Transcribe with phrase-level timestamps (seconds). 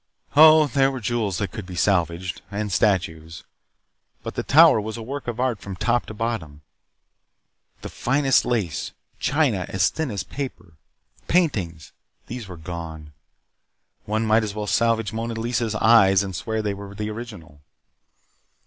[0.35, 2.41] Oh, there were jewels that could be salvaged.
[2.49, 3.43] And statues.
[4.23, 6.61] But the Tower was a work of art from top to bottom.
[7.83, 8.93] The finest lace.
[9.19, 10.73] China as thin as paper.
[11.27, 11.91] Paintings.
[12.25, 13.13] These were gone.
[14.05, 17.61] One might as well salvage Mona Lisa's eyes and swear that they were the original.